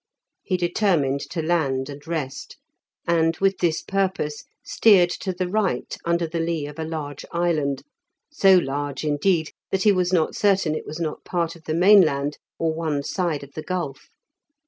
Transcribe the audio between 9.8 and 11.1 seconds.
he was not certain it was